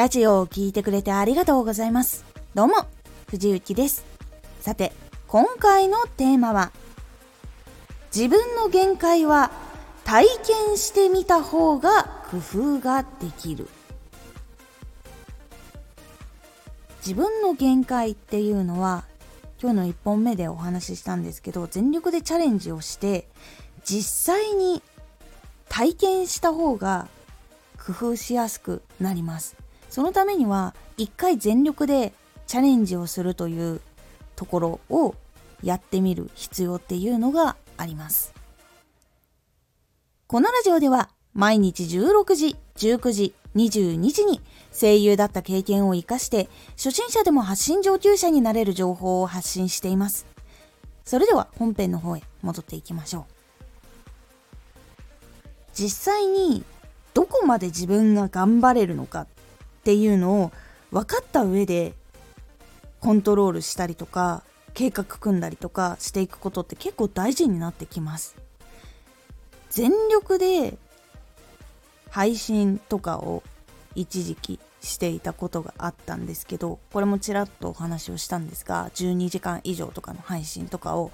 [0.00, 2.24] ラジオを聴いてくれてありがとうございます。
[2.54, 2.86] どうも、
[3.28, 4.06] 藤幸です。
[4.62, 4.94] さて、
[5.28, 6.72] 今回のテーマは、
[8.06, 9.50] 自分の限界は
[10.04, 10.24] 体
[10.68, 13.68] 験してみた方が工夫ができる。
[17.06, 19.04] 自分の限界っていうのは、
[19.60, 23.28] 今日の1本目でお話ししたんですけど、全力でチャレンジをして、
[23.84, 24.82] 実際に
[25.68, 27.06] 体験した方が
[27.76, 32.12] 工夫しやすくなりますそのためには一回全力で
[32.46, 33.80] チャレンジをするという
[34.36, 35.14] ところを
[35.62, 38.32] やってみる必要っていうのがあります。
[40.28, 44.40] このラジオでは毎日16時19時22時に
[44.72, 50.26] 声優だった経験を活かして初心者でも発信上級者になれる情報を発信しています。
[51.04, 53.32] それでは本編の方へ戻っていきましょう。
[55.74, 56.64] 実際に
[57.12, 59.26] どこまで自分が頑張れるのかっ
[59.80, 60.52] っていうのを
[60.90, 61.94] 分かった上で
[63.00, 64.42] コントロールしたりとか
[64.74, 68.36] 計画組んだりとかしていくことって結構大事になってきます。
[69.70, 70.76] 全力で
[72.10, 73.42] 配信とかを
[73.94, 81.12] 一時期していたことがあったんですけどこれもちらっとお話をしたんですが12時間以上とかの配信とかを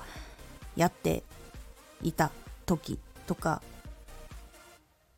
[0.76, 1.22] やって
[2.02, 2.30] いた
[2.64, 3.62] 時とか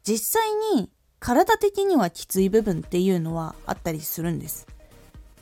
[0.03, 0.91] 実際に
[1.21, 4.67] 体的にはきつい部分っていうのはあったりするんです。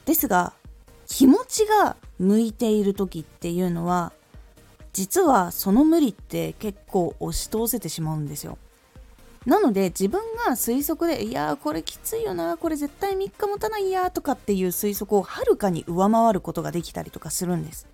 [0.05, 0.53] ですが、
[1.07, 4.13] 気持ちが向いている時っていうのは、
[4.93, 8.59] 実はその無理って結構押し通せてしまうんですよ。
[9.45, 17.87] なので自分が推測で、いやーこれきついよな、これ絶対3日持たないやとかっていう推測をはるかに上回ることができたりとかするんです。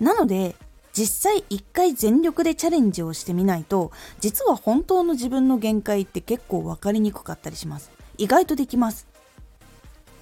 [0.00, 0.56] なので
[0.92, 7.90] 実際一回全力でチャレンジをしてみないと実は本当の自分の限界って結構分かりにくかったりします。
[8.18, 9.06] 意外とできます。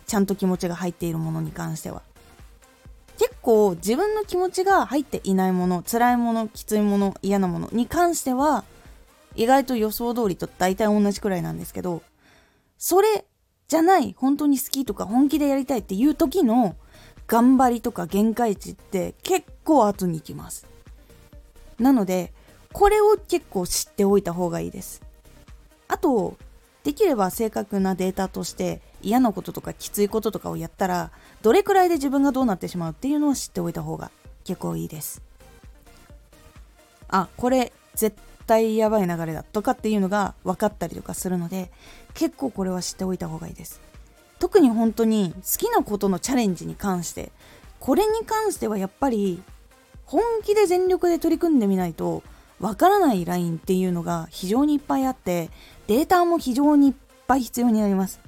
[0.06, 2.02] ちゃんと気持ちが入っているものに関しては。
[3.18, 8.64] 結構自分の気持ちが入っていないもの辛いものきついもの嫌なものに関しては
[9.34, 12.02] 意外と予想通りと大体同じくらいなんですけど
[12.78, 13.24] それ
[13.66, 16.76] じゃない本当に好きとか本気でやりたいっていう時の
[17.28, 20.66] 頑張りとか限界値って結構後に来ます。
[21.78, 22.32] なので
[22.72, 25.02] これを結構知っておいた方がいいです。
[25.86, 26.36] あと
[26.84, 31.10] できれば正確なデータとして嫌なこととかきついこととかをやったら
[31.42, 34.10] どれくらいで自分がどうなってしまうっていうのを知っておいた方が
[34.44, 35.22] 結構いいです。
[37.08, 41.70] あこれ絶対やばい流れだとかっていうのが分かったりとかするので
[42.14, 43.87] 結構これは知っておいた方がいいです。
[44.38, 47.32] 特に本当に好きなことのチャレンジに関して
[47.80, 49.42] これに関してはやっぱり
[50.04, 52.22] 本気で全力で取り組んでみないと
[52.60, 55.50] わからないラインっていうのが非常にいっぱいあって
[55.86, 56.94] データも非常にいっ
[57.26, 58.20] ぱい必要になります。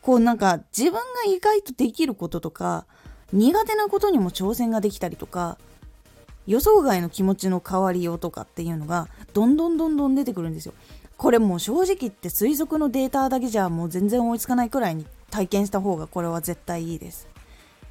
[0.00, 2.86] こうなんか自分が意外とできることとか
[3.32, 5.58] 苦手なことにも挑戦ができたりとか
[6.46, 10.72] 予想外の気持ちの変わりようとかっていうのがどんどんどんどん出てくるんですよ。
[11.18, 17.28] これもう正直言って推測のデータだけじゃもう全然追いつかないくらいに体験した方がこれは絶対いいです。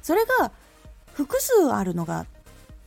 [0.02, 0.50] それが
[1.12, 2.26] 複数あるのが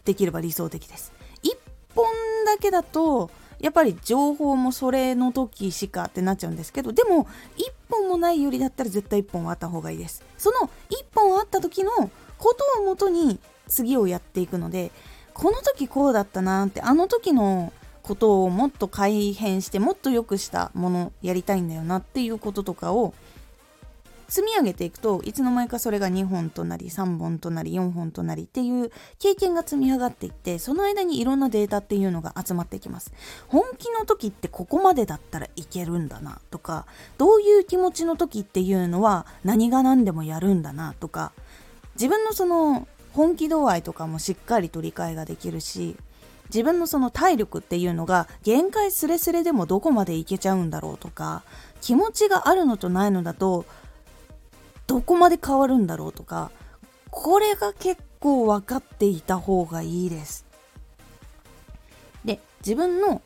[0.06, 1.13] できれば理想的です。
[1.44, 1.57] 1
[1.95, 2.06] 本
[2.45, 3.29] だけだと
[3.59, 7.28] やっぱり情報もそれの時しかってなっちゃうんですけどでも1
[7.89, 10.23] 本もないよりだったら絶対1本あった方がいいです。
[10.38, 11.91] その1本あった時の
[12.38, 14.91] ことをもとに次をやっていくので
[15.33, 23.13] この時こうだったなってあの時のことをもっと改変してもっと良くしたものやりたいんだよなっていうこととかを
[24.31, 33.12] 積み上げていくといつの間にかそれが2本となり3本となり4本となりっていう経験が積み上がっていってその間にいろんなデータっていうのが集まっていきます。
[33.50, 36.86] 本気の時ってここまでだったらいけるんだなとか
[37.18, 41.34] どういう気持ちの時っていうのは何が何でもやるんだなとか
[41.96, 45.98] 自分のその本気度合いとかもしっかりと理解ができるし
[46.46, 51.44] 自分のその体力っていうのが限界すれすれでもどこまでいけちゃうんだろうとか
[51.81, 53.66] 気持ちがあるのとないのだと
[54.91, 56.51] どこまで変わるんだろうとか
[57.11, 60.45] これが結構分かっていた方がいいです。
[62.25, 63.21] で自分の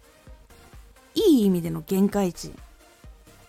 [1.16, 2.54] いい意味での限界値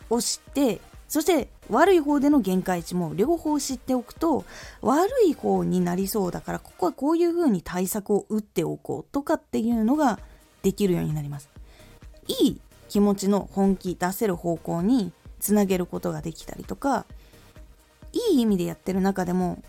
[0.09, 4.47] を知ってそして悪い方での限界値も両方知っておくと
[4.81, 10.19] 悪い方になりそうだからここはこういう風に対策を打っておこうとかっていうのが
[10.63, 11.51] できるようになります。
[12.29, 17.05] いい気持ちの本気出せる方向につなげることができたりとか
[18.33, 19.63] い意味でやってる中でも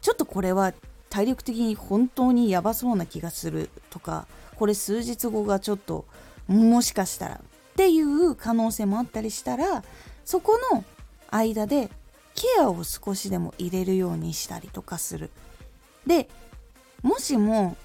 [0.00, 0.72] ちょっとこれは
[1.08, 4.26] 体力的に本当にやばそうな気がするとか
[4.56, 6.06] これ数日後がちょっと
[6.46, 7.38] もしかしたらっ
[7.76, 9.82] ていう可能性もあったりしたら
[10.24, 10.84] そこの
[11.30, 11.90] 間で
[12.34, 15.30] ケアを少しでも入れるようにしたりとかする。
[16.06, 16.28] で
[17.02, 17.76] もしも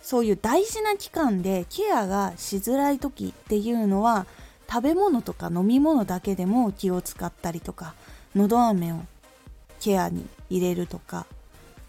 [0.00, 4.26] そういう大事な期間でケアがしづらい時っていうのは
[4.70, 7.94] 食べ物とか飲み物だけでも気を使ったりとか
[8.34, 9.00] のど飴を
[9.84, 11.26] ケアに入れるとか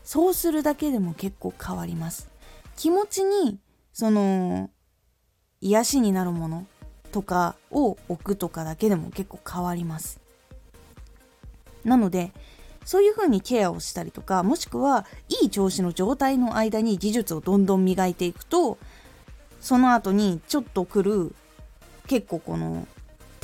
[0.03, 2.27] そうするだけでも結構変わります。
[2.75, 3.57] 気持ちに
[3.93, 4.69] その
[5.61, 6.67] 癒しになるもの
[7.13, 10.19] とかを置くとかだけでも結構変わります。
[11.85, 12.33] なので
[12.83, 18.77] そういう風にケアをしたりとかもしくはいい調子の状態の間に技術をどんどん磨いていくと
[19.61, 21.33] その後にちょっと来る
[22.07, 22.87] 結構この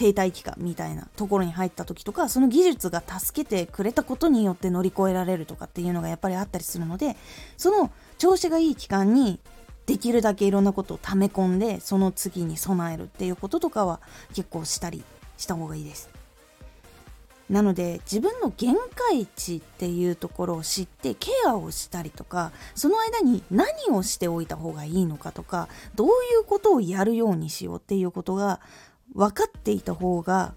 [0.02, 7.16] 停滞期間みたいなところに入った時とかその技術が助けてくれたことによって乗り越えられるとかっていうのがやっぱりあったりするので
[7.56, 9.40] その調子がいい期間に
[9.86, 14.00] できるだけいろんなことを溜め込んでその次に備えるっていうこととかは
[14.34, 15.04] 結構したり
[15.38, 16.10] した方がいいです。
[17.52, 26.12] なので自分の限界値っていうところを知ってケアをしたりとかその間に何をしておいた方がいいのかとかどうい
[26.42, 28.62] うことをやるようにしようっていうことが
[29.14, 30.54] 分かっていた方が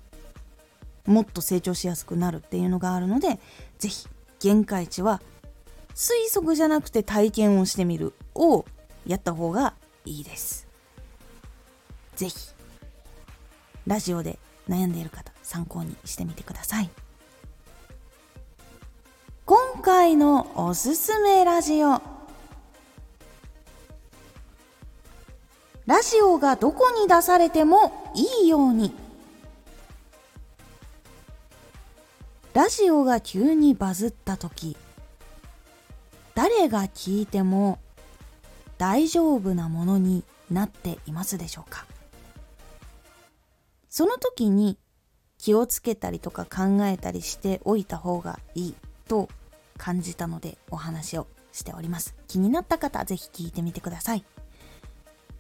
[1.06, 3.38] もっと成長しやすくなるっていうのがあるので
[3.78, 4.08] 是非
[4.40, 5.20] 限界値は
[5.94, 8.64] 推測じゃなくて体験をしてみるを
[9.06, 9.74] やった方が
[10.04, 10.66] いいです。
[12.16, 12.54] 是非
[13.86, 16.90] ラジオで悩んでいる方参考にしてみてください
[19.44, 22.13] 今回のおすすめラジオ
[25.86, 28.94] ラジオがどこに出されてもいいように
[32.54, 34.78] ラジオが急にバズった時
[36.34, 37.78] 誰が聞いても
[38.78, 41.84] 大丈夫なものになっていますでしょうか？
[43.90, 44.78] その時に
[45.38, 48.74] 気をつけたりとか考えたりしておいた方がいい
[49.06, 49.28] と
[49.76, 52.14] 感じたのでお話をしております。
[52.26, 54.24] 気になった方ぜひ聞いてみてください。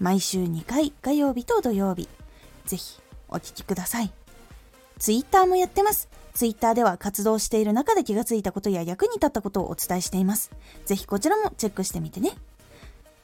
[0.00, 2.08] 毎週2回火曜日と土曜日。
[2.66, 4.12] ぜひお聴きください。
[4.98, 6.08] ツイッターもやってます。
[6.34, 10.52] ツイッターでは活動している中で気がついたことや役に立ったことをお伝えしています。
[10.86, 12.32] ぜひこちらもチェックしてみてね。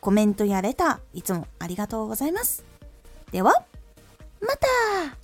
[0.01, 2.65] コメントやレター、いつもありがとうございます。
[3.31, 3.53] では、
[4.41, 5.24] また